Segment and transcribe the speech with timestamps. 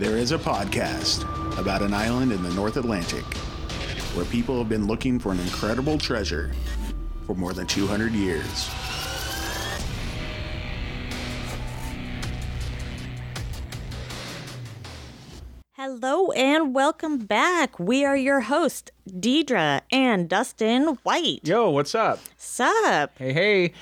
[0.00, 3.22] There is a podcast about an island in the North Atlantic
[4.14, 6.52] where people have been looking for an incredible treasure
[7.26, 8.70] for more than 200 years.
[15.74, 17.78] Hello and welcome back.
[17.78, 21.40] We are your host, Deidre and Dustin White.
[21.44, 22.20] Yo, what's up?
[22.38, 23.18] Sup?
[23.18, 23.72] Hey, hey.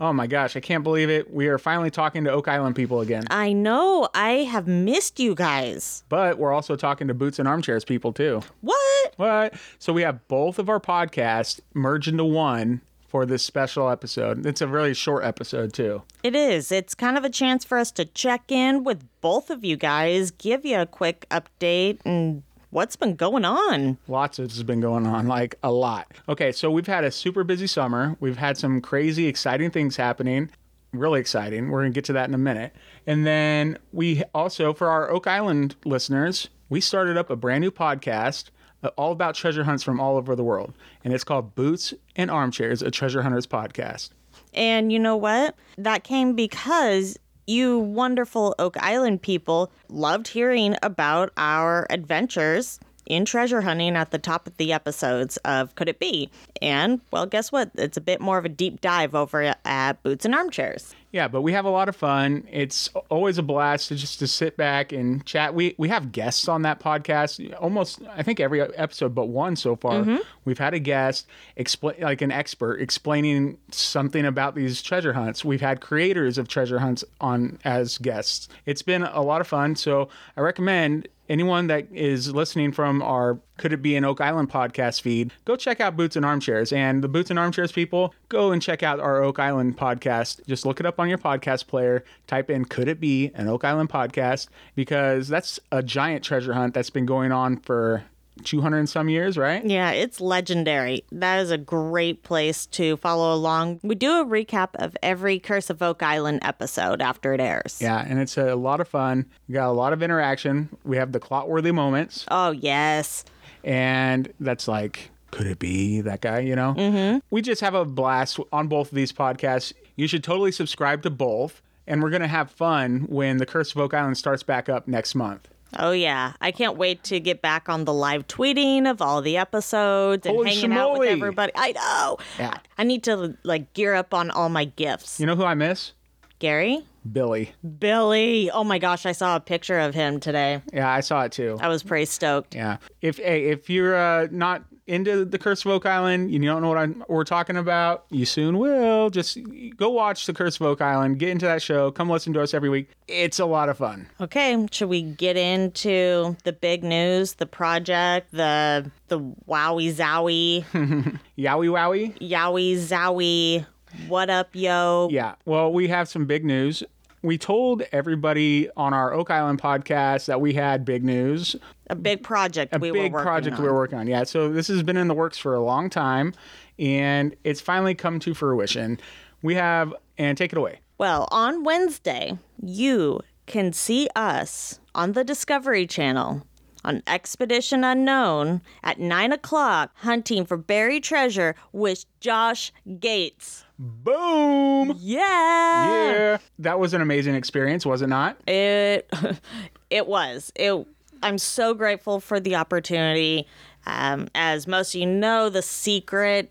[0.00, 1.32] Oh my gosh, I can't believe it.
[1.32, 3.24] We are finally talking to Oak Island people again.
[3.30, 6.04] I know I have missed you guys.
[6.08, 8.42] But we're also talking to Boots and Armchairs people too.
[8.60, 9.14] What?
[9.16, 9.54] What?
[9.80, 14.44] So we have both of our podcasts merged into one for this special episode.
[14.46, 16.02] It's a really short episode too.
[16.22, 16.70] It is.
[16.70, 20.30] It's kind of a chance for us to check in with both of you guys,
[20.30, 23.98] give you a quick update and what's been going on.
[24.08, 26.06] Lots has been going on, like a lot.
[26.28, 28.16] Okay, so we've had a super busy summer.
[28.20, 30.50] We've had some crazy, exciting things happening.
[30.92, 31.70] Really exciting.
[31.70, 32.74] We're going to get to that in a minute.
[33.06, 37.70] And then we also, for our Oak Island listeners, we started up a brand new
[37.70, 38.50] podcast
[38.82, 40.72] uh, all about treasure hunts from all over the world.
[41.04, 44.10] And it's called Boots and Armchairs, a treasure hunters podcast.
[44.54, 45.56] And you know what?
[45.76, 47.18] That came because
[47.48, 54.18] you wonderful Oak Island people loved hearing about our adventures in treasure hunting at the
[54.18, 56.30] top of the episodes of Could It Be?
[56.60, 57.70] And, well, guess what?
[57.74, 60.94] It's a bit more of a deep dive over at Boots and Armchairs.
[61.10, 62.46] Yeah, but we have a lot of fun.
[62.50, 65.54] It's always a blast to just to sit back and chat.
[65.54, 67.54] We we have guests on that podcast.
[67.58, 70.18] Almost, I think every episode but one so far, mm-hmm.
[70.44, 71.26] we've had a guest
[71.56, 75.44] explain like an expert explaining something about these treasure hunts.
[75.44, 78.48] We've had creators of treasure hunts on as guests.
[78.66, 79.76] It's been a lot of fun.
[79.76, 84.50] So I recommend anyone that is listening from our could it be an oak island
[84.50, 85.32] podcast feed?
[85.44, 86.72] Go check out boots and armchairs.
[86.72, 90.40] And the boots and armchairs people go and check out our oak island podcast.
[90.46, 92.04] Just look it up on your podcast player.
[92.26, 94.48] Type in could it be an oak island podcast?
[94.74, 98.04] Because that's a giant treasure hunt that's been going on for
[98.44, 99.64] 200 and some years right?
[99.64, 101.04] Yeah, it's legendary.
[101.10, 103.80] That is a great place to follow along.
[103.82, 107.78] We do a recap of every Curse of Oak Island episode after it airs.
[107.80, 109.26] yeah and it's a lot of fun.
[109.48, 110.68] We got a lot of interaction.
[110.84, 112.26] We have the clot-worthy moments.
[112.30, 113.24] Oh, yes.
[113.64, 117.18] And that's like could it be that guy you know mm-hmm.
[117.30, 121.10] we just have a blast on both of these podcasts you should totally subscribe to
[121.10, 124.68] both and we're going to have fun when the curse of oak island starts back
[124.68, 128.90] up next month Oh yeah, I can't wait to get back on the live tweeting
[128.90, 131.52] of all the episodes and Holy hanging out with everybody.
[131.54, 132.16] I know.
[132.38, 132.58] Yeah.
[132.78, 135.20] I need to like gear up on all my gifts.
[135.20, 135.92] you know who i miss
[136.38, 138.50] Gary, billy Billy.
[138.50, 140.62] Oh my gosh, I saw a picture of him today.
[140.72, 142.54] yeah i saw it too I was pretty stoked.
[142.54, 146.62] yeah if hey, if you're uh, not into the curse of oak island you don't
[146.62, 149.36] know what I'm, we're talking about you soon will just
[149.76, 152.54] go watch the curse of oak island get into that show come listen to us
[152.54, 157.34] every week it's a lot of fun Okay, should we get into the big news,
[157.34, 160.64] the project, the the wowie zowie,
[161.38, 163.66] yowie wowie yowie zowie,
[164.08, 165.08] what up, yo?
[165.10, 165.34] Yeah.
[165.46, 166.82] Well, we have some big news.
[167.22, 171.56] We told everybody on our Oak Island podcast that we had big news,
[171.88, 173.62] A big project a we big were project on.
[173.62, 174.06] we were working on.
[174.06, 174.24] Yeah.
[174.24, 176.32] So this has been in the works for a long time
[176.78, 179.00] and it's finally come to fruition.
[179.42, 180.80] We have, and take it away.
[180.98, 186.44] Well, on Wednesday, you can see us on the Discovery Channel
[186.84, 193.64] on Expedition Unknown at 9 o'clock hunting for buried treasure with Josh Gates.
[193.78, 194.96] Boom.
[194.98, 195.20] Yeah!
[195.20, 196.38] Yeah.
[196.58, 198.36] That was an amazing experience, was it not?
[198.48, 199.08] It,
[199.90, 200.52] it was.
[200.56, 200.86] It,
[201.22, 203.46] I'm so grateful for the opportunity.
[203.86, 206.50] Um, as most of you know, the secret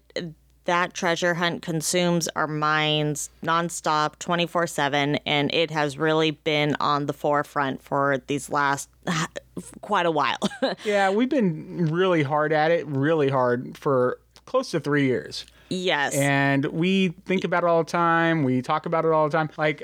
[0.67, 7.05] that treasure hunt consumes our minds nonstop, 24 7, and it has really been on
[7.05, 8.89] the forefront for these last
[9.81, 10.38] quite a while.
[10.83, 11.09] Yeah.
[11.09, 15.45] We've been really hard at it, really hard for close to three years.
[15.69, 16.16] Yes.
[16.16, 18.44] and we think about it all the time.
[18.44, 19.50] We talk about it all the time.
[19.57, 19.83] Like,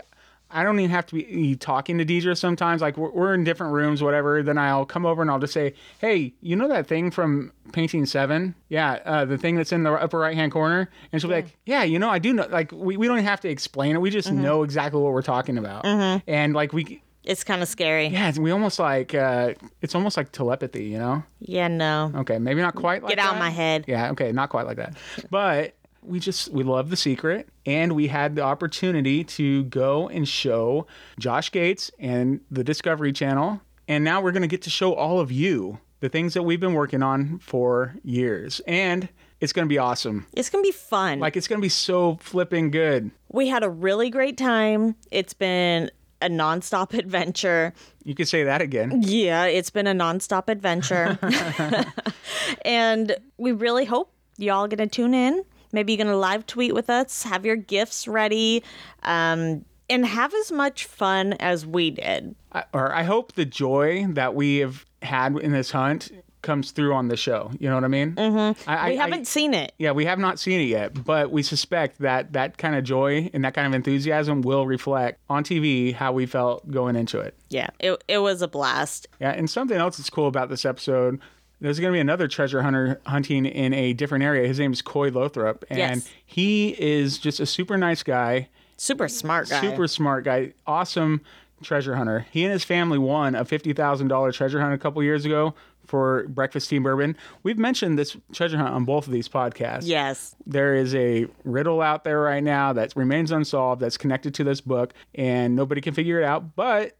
[0.55, 2.81] I don't even have to be talking to Deidre sometimes.
[2.81, 4.43] Like, we're, we're in different rooms, whatever.
[4.43, 8.05] Then I'll come over and I'll just say, "Hey, you know that thing from Painting
[8.05, 8.53] Seven?
[8.69, 11.57] Yeah, uh, the thing that's in the upper right hand corner." And she'll be like,
[11.65, 13.99] "Yeah, you know, I do know." Like, we, we don't have to explain it.
[13.99, 15.85] We just know exactly what we're talking about.
[16.27, 17.01] And like we.
[17.23, 18.07] It's kind of scary.
[18.07, 21.23] Yeah, we almost like uh, it's almost like telepathy, you know.
[21.39, 22.11] Yeah, no.
[22.15, 23.17] Okay, maybe not quite like that.
[23.17, 23.45] Get out of that.
[23.45, 23.85] my head.
[23.87, 24.95] Yeah, okay, not quite like that.
[25.29, 25.75] But
[26.05, 30.85] we just we love the secret and we had the opportunity to go and show
[31.19, 35.19] Josh Gates and the Discovery Channel and now we're going to get to show all
[35.19, 39.07] of you the things that we've been working on for years and
[39.39, 40.25] it's going to be awesome.
[40.33, 41.19] It's going to be fun.
[41.19, 43.11] Like it's going to be so flipping good.
[43.29, 44.95] We had a really great time.
[45.11, 45.91] It's been
[46.23, 47.73] a nonstop adventure.
[48.03, 49.01] You could say that again.
[49.03, 51.19] Yeah, it's been a nonstop adventure.
[52.65, 55.43] and we really hope y'all gonna tune in.
[55.71, 58.63] Maybe you're gonna live tweet with us, have your gifts ready,
[59.03, 62.35] um, and have as much fun as we did.
[62.51, 66.11] I, or I hope the joy that we have had in this hunt
[66.43, 67.49] comes through on the show.
[67.59, 68.13] You know what I mean?
[68.13, 68.69] Mm-hmm.
[68.69, 69.73] I, We I- haven't I- seen it.
[69.79, 73.31] yeah, we have not seen it yet, but we suspect that that kind of joy
[73.33, 77.33] and that kind of enthusiasm will reflect on TV how we felt going into it.
[77.49, 79.07] Yeah, it, it was a blast.
[79.19, 81.19] Yeah, and something else that's cool about this episode,
[81.61, 84.47] there's going to be another treasure hunter hunting in a different area.
[84.47, 86.09] His name is Coy Lothrop, and Yes.
[86.25, 89.61] he is just a super nice guy, Super smart guy.
[89.61, 91.21] super smart guy, awesome
[91.61, 92.25] treasure hunter.
[92.31, 95.53] He and his family won a fifty thousand dollar treasure hunt a couple years ago
[95.85, 97.15] for Breakfast Team Bourbon.
[97.43, 99.83] We've mentioned this treasure hunt on both of these podcasts.
[99.87, 100.35] Yes.
[100.45, 104.61] There is a riddle out there right now that remains unsolved that's connected to this
[104.61, 106.55] book, and nobody can figure it out.
[106.55, 106.97] But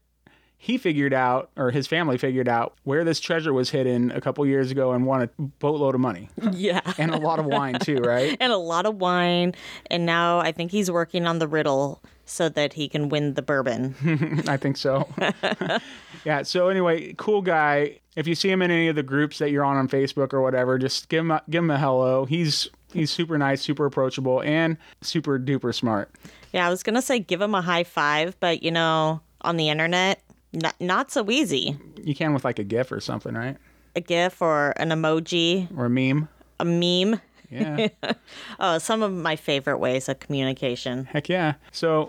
[0.56, 4.46] he figured out, or his family figured out, where this treasure was hidden a couple
[4.46, 5.26] years ago and won a
[5.58, 6.80] boatload of money Yeah.
[6.96, 8.34] and a lot of wine too, right?
[8.40, 9.52] and a lot of wine.
[9.90, 13.42] And now I think he's working on the riddle so that he can win the
[13.42, 13.94] bourbon.
[14.48, 15.08] I think so.
[16.24, 16.42] yeah.
[16.42, 18.00] So anyway, cool guy.
[18.16, 20.40] If you see him in any of the groups that you're on on Facebook or
[20.40, 22.24] whatever, just give him a, give him a hello.
[22.24, 26.10] He's he's super nice, super approachable, and super duper smart.
[26.52, 29.56] yeah, I was going to say give him a high five, but you know, on
[29.56, 30.22] the internet,
[30.52, 31.76] not, not so easy.
[32.02, 33.56] You can with like a GIF or something, right?
[33.96, 36.28] A GIF or an emoji, Or a meme.
[36.60, 37.20] a meme.
[37.50, 37.88] Yeah.
[38.60, 41.04] Oh, some of my favorite ways of communication.
[41.06, 41.54] Heck yeah.
[41.72, 42.06] So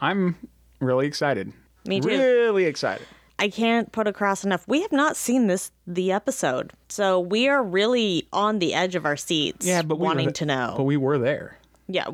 [0.00, 0.36] I'm
[0.80, 1.52] really excited.
[1.86, 2.08] Me too.
[2.08, 3.06] Really excited.
[3.38, 4.66] I can't put across enough.
[4.66, 9.04] We have not seen this the episode, so we are really on the edge of
[9.06, 9.64] our seats.
[9.66, 10.74] Yeah, but we wanting th- to know.
[10.76, 11.56] But we were there.
[11.86, 12.06] yeah,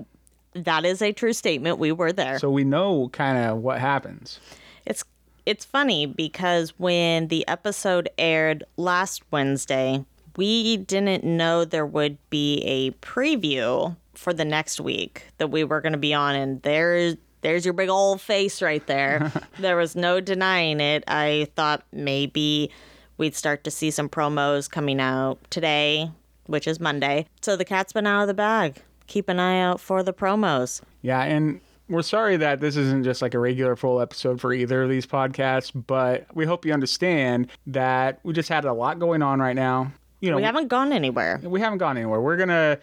[0.55, 1.79] that is a true statement.
[1.79, 2.39] We were there.
[2.39, 4.39] So we know kind of what happens.
[4.87, 5.03] It's
[5.47, 10.05] it's funny because when the episode aired last Wednesday,
[10.37, 15.81] we didn't know there would be a preview for the next week that we were
[15.81, 19.31] going to be on and there's there's your big old face right there.
[19.59, 21.05] there was no denying it.
[21.07, 22.71] I thought maybe
[23.19, 26.11] we'd start to see some promos coming out today,
[26.47, 27.27] which is Monday.
[27.43, 28.83] So the cat's been out of the bag.
[29.09, 30.81] Keep an eye out for the promos.
[31.03, 34.83] Yeah, and we're sorry that this isn't just like a regular full episode for either
[34.83, 39.21] of these podcasts, but we hope you understand that we just had a lot going
[39.21, 39.93] on right now.
[40.25, 41.39] You know, We haven't gone anywhere.
[41.43, 42.21] we haven't gone anywhere.
[42.21, 42.79] We're gonna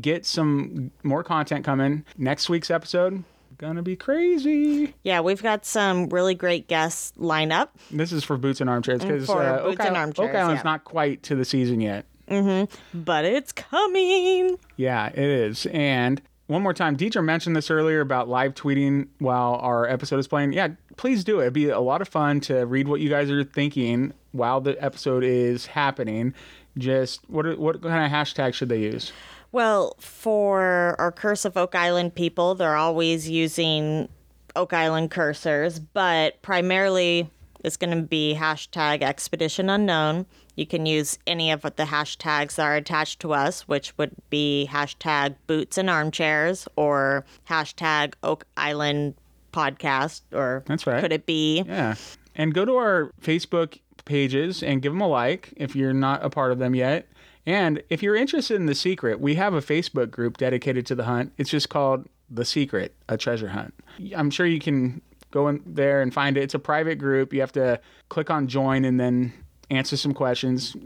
[0.00, 2.04] get some more content coming.
[2.16, 3.24] Next week's episode
[3.58, 4.94] gonna be crazy.
[5.02, 7.76] Yeah, we've got some really great guests lined up.
[7.90, 10.34] This is for boots and armchairs because For uh, Boots Oak, and Island- Armchairs, Oak
[10.36, 10.70] Island's yeah.
[10.70, 12.04] not quite to the season yet.
[12.28, 13.02] Mm-hmm.
[13.04, 14.56] but it's coming.
[14.76, 15.66] Yeah, it is.
[15.66, 20.26] And one more time, Deidre mentioned this earlier about live tweeting while our episode is
[20.28, 20.52] playing.
[20.52, 21.42] Yeah, please do it.
[21.42, 24.82] It'd be a lot of fun to read what you guys are thinking while the
[24.82, 26.34] episode is happening.
[26.78, 29.12] Just what are- what kind of hashtag should they use?
[29.52, 34.08] Well, for our Curse of Oak Island people, they're always using
[34.56, 37.30] Oak Island cursors, but primarily
[37.62, 40.26] it's going to be hashtag Expedition Unknown.
[40.56, 44.68] You can use any of the hashtags that are attached to us, which would be
[44.70, 49.14] hashtag Boots and Armchairs or hashtag Oak Island
[49.52, 51.00] Podcast, or That's right.
[51.00, 51.62] could it be?
[51.66, 51.94] Yeah.
[52.34, 56.30] And go to our Facebook pages and give them a like if you're not a
[56.30, 57.08] part of them yet.
[57.46, 61.04] And if you're interested in The Secret, we have a Facebook group dedicated to the
[61.04, 61.32] hunt.
[61.36, 63.74] It's just called The Secret, a treasure hunt.
[64.16, 66.42] I'm sure you can go in there and find it.
[66.42, 67.32] It's a private group.
[67.32, 69.32] You have to click on join and then
[69.70, 70.76] answer some questions.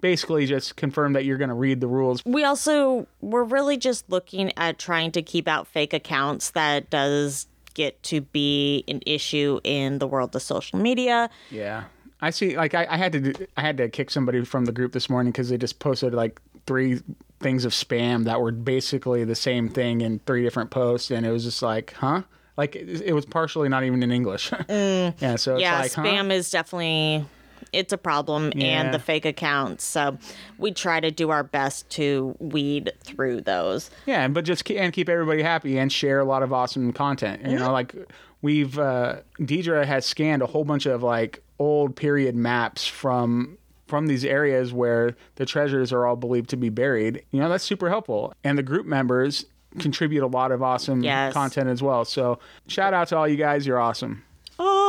[0.00, 2.24] Basically, just confirm that you're going to read the rules.
[2.24, 7.46] We also we're really just looking at trying to keep out fake accounts that does
[7.78, 11.30] get to be an issue in the world of social media.
[11.50, 11.84] Yeah,
[12.20, 12.56] I see.
[12.56, 15.08] Like I, I had to, do, I had to kick somebody from the group this
[15.08, 17.00] morning because they just posted like three
[17.38, 21.30] things of spam that were basically the same thing in three different posts, and it
[21.30, 22.22] was just like, huh?
[22.56, 24.50] Like it, it was partially not even in English.
[24.50, 25.14] Mm.
[25.20, 26.02] Yeah, so it's yeah, like, huh?
[26.02, 27.24] spam is definitely
[27.72, 28.80] it's a problem Yeah.
[28.82, 29.84] and the fake accounts.
[29.84, 30.18] So
[30.58, 33.90] we try to do our best to weed through those.
[34.06, 37.46] Yeah, but just keep, and keep everybody happy and share a lot of awesome content.
[37.46, 37.94] You know, like
[38.42, 44.06] we've uh, Deidre has scanned a whole bunch of like old period maps from from
[44.06, 47.24] these areas where the treasures are all believed to be buried.
[47.30, 48.34] You know, that's super helpful.
[48.44, 49.46] And the group members
[49.78, 51.32] contribute a lot of awesome Yes.
[51.32, 52.04] content as well.
[52.04, 53.66] So shout out to all you guys.
[53.66, 54.22] You're awesome.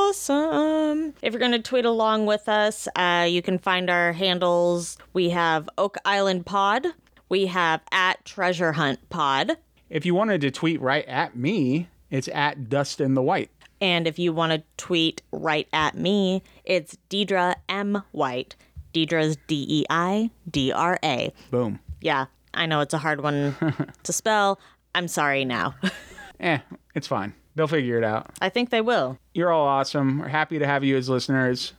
[0.10, 1.14] Awesome.
[1.22, 4.98] If you're going to tweet along with us, uh, you can find our handles.
[5.14, 6.88] We have Oak Island Pod.
[7.30, 9.58] We have at Treasure Hunt Pod.
[9.88, 13.52] If you wanted to tweet right at me, it's at Dustin the White.
[13.82, 18.02] And if you want to tweet right at me, it's Deidra M.
[18.12, 18.56] White.
[18.96, 21.32] Deidra's D E I D R A.
[21.52, 21.80] Boom.
[22.02, 22.26] Yeah,
[22.56, 23.56] I know it's a hard one
[24.04, 24.60] to spell.
[24.96, 25.76] I'm sorry now.
[26.42, 26.60] Eh,
[26.96, 27.34] it's fine.
[27.60, 28.32] They'll figure it out.
[28.40, 29.20] I think they will.
[29.34, 30.20] You're all awesome.
[30.20, 31.74] We're happy to have you as listeners.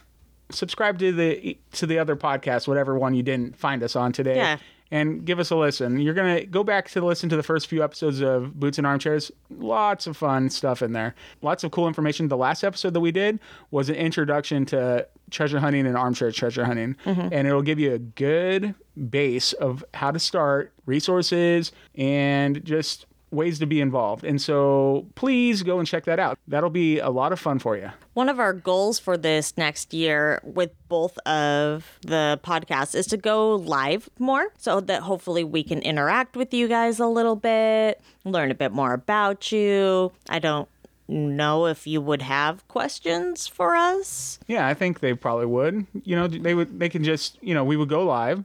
[0.51, 4.37] Subscribe to the to the other podcast, whatever one you didn't find us on today.
[4.37, 4.59] Yeah.
[4.91, 5.99] And give us a listen.
[5.99, 9.33] You're gonna go back to listen to the first few episodes of Boots and Armchairs.
[9.49, 11.15] Lots of fun stuff in there.
[11.41, 12.29] Lots of cool information.
[12.29, 16.67] The last episode that we did was an introduction to treasure hunting and armchair treasure
[16.67, 17.33] hunting, mm-hmm.
[17.33, 18.75] and it'll give you a good
[19.09, 24.25] base of how to start, resources, and just ways to be involved.
[24.25, 26.39] And so please go and check that out.
[26.49, 27.91] That'll be a lot of fun for you.
[28.15, 33.17] One of our goals for this next year with both of the podcasts is to
[33.17, 38.01] go live more so that hopefully we can interact with you guys a little bit,
[38.25, 40.13] learn a bit more about you.
[40.29, 40.69] I don't
[41.09, 44.39] know if you would have questions for us.
[44.47, 45.87] Yeah, I think they probably would.
[46.05, 48.45] You know, they would they can just, you know, we would go live.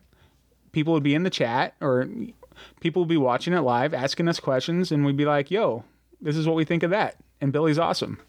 [0.72, 2.08] People would be in the chat or
[2.80, 5.84] people would be watching it live, asking us questions and we'd be like, "Yo,
[6.22, 8.20] this is what we think of that." And Billy's awesome.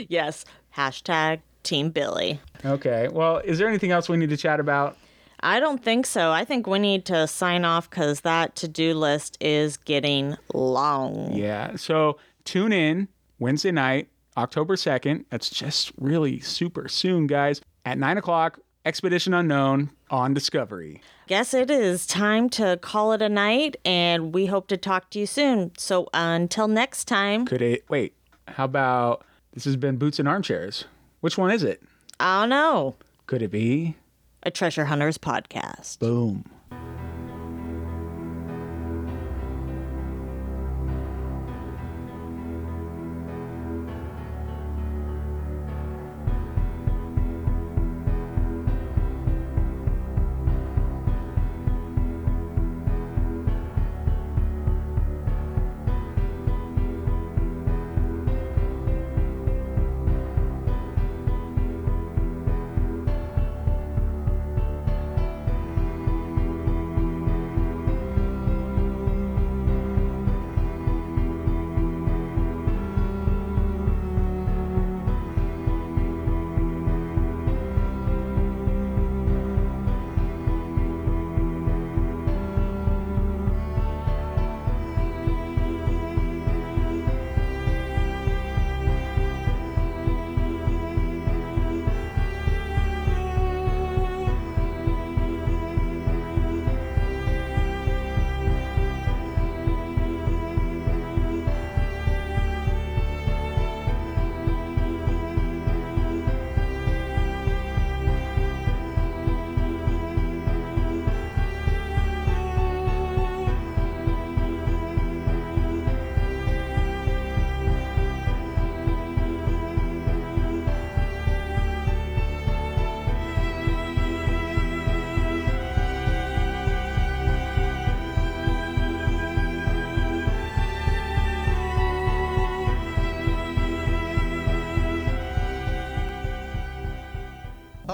[0.08, 2.40] Yes, hashtag Team Billy.
[2.64, 3.08] Okay.
[3.12, 4.98] Well, is there anything else we need to chat about?
[5.42, 6.32] I don't think so.
[6.32, 11.34] I think we need to sign off because that to do list is getting long.
[11.34, 11.76] Yeah.
[11.76, 13.08] So tune in
[13.40, 15.26] Wednesday night, October 2nd.
[15.30, 17.62] That's just really super soon, guys.
[17.86, 21.02] At 9 o'clock, Expedition Unknown on Discovery.
[21.26, 25.20] Guess it is time to call it a night, and we hope to talk to
[25.20, 25.72] you soon.
[25.76, 28.14] So until next time, Could it, wait,
[28.48, 30.86] how about this has been Boots and Armchairs?
[31.22, 31.82] Which one is it?
[32.20, 32.96] Oh, I don't know.
[33.26, 33.96] Could it be?
[34.44, 35.98] A Treasure Hunters podcast.
[35.98, 36.46] Boom.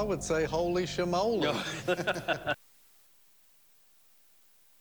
[0.01, 1.53] I would say holy shamoly.